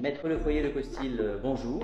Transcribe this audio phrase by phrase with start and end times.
[0.00, 1.82] Maître Le Foyer de Costil, euh, bonjour.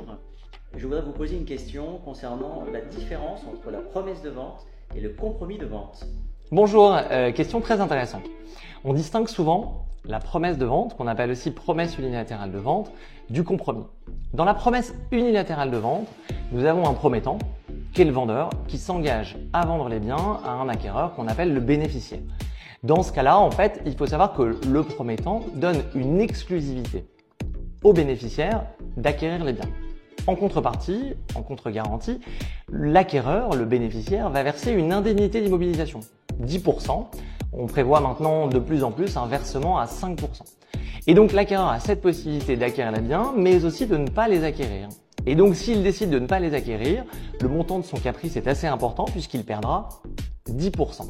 [0.74, 4.64] Je voudrais vous poser une question concernant la différence entre la promesse de vente
[4.96, 6.06] et le compromis de vente.
[6.50, 8.22] Bonjour, euh, question très intéressante.
[8.84, 12.90] On distingue souvent la promesse de vente, qu'on appelle aussi promesse unilatérale de vente,
[13.28, 13.84] du compromis.
[14.32, 16.08] Dans la promesse unilatérale de vente,
[16.52, 17.36] nous avons un promettant,
[17.92, 21.52] qui est le vendeur, qui s'engage à vendre les biens à un acquéreur qu'on appelle
[21.52, 22.20] le bénéficiaire.
[22.82, 27.04] Dans ce cas-là, en fait, il faut savoir que le promettant donne une exclusivité
[27.86, 28.64] au bénéficiaire
[28.96, 29.70] d'acquérir les biens.
[30.26, 32.18] En contrepartie, en contre-garantie,
[32.68, 36.00] l'acquéreur, le bénéficiaire, va verser une indemnité d'immobilisation.
[36.42, 37.06] 10%.
[37.52, 40.16] On prévoit maintenant de plus en plus un versement à 5%.
[41.06, 44.42] Et donc l'acquéreur a cette possibilité d'acquérir les biens, mais aussi de ne pas les
[44.42, 44.88] acquérir.
[45.24, 47.04] Et donc s'il décide de ne pas les acquérir,
[47.40, 49.90] le montant de son caprice est assez important puisqu'il perdra
[50.50, 51.02] 10%.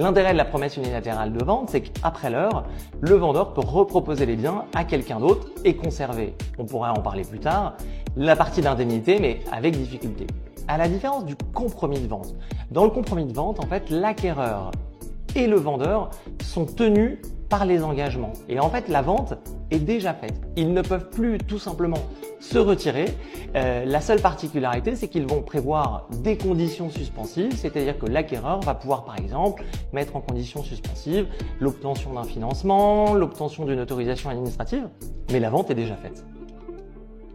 [0.00, 2.64] L'intérêt de la promesse unilatérale de vente, c'est qu'après l'heure,
[3.02, 7.22] le vendeur peut reproposer les biens à quelqu'un d'autre et conserver, on pourrait en parler
[7.22, 7.74] plus tard,
[8.16, 10.26] la partie d'indemnité, mais avec difficulté.
[10.68, 12.34] À la différence du compromis de vente.
[12.70, 14.70] Dans le compromis de vente, en fait, l'acquéreur
[15.36, 16.08] et le vendeur
[16.42, 17.18] sont tenus
[17.50, 18.32] par les engagements.
[18.48, 19.34] Et en fait, la vente
[19.70, 20.40] est déjà faite.
[20.56, 21.98] Ils ne peuvent plus tout simplement
[22.40, 23.06] se retirer.
[23.54, 28.74] Euh, la seule particularité, c'est qu'ils vont prévoir des conditions suspensives, c'est-à-dire que l'acquéreur va
[28.74, 31.26] pouvoir, par exemple, mettre en condition suspensive
[31.60, 34.88] l'obtention d'un financement, l'obtention d'une autorisation administrative,
[35.30, 36.24] mais la vente est déjà faite.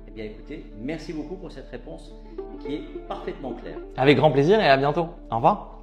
[0.07, 2.13] Eh bien écoutez, merci beaucoup pour cette réponse
[2.59, 3.77] qui est parfaitement claire.
[3.97, 5.07] Avec grand plaisir et à bientôt.
[5.29, 5.74] Au revoir.